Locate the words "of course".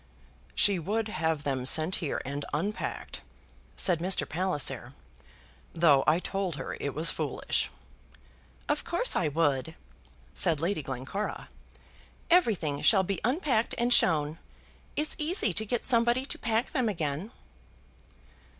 8.67-9.15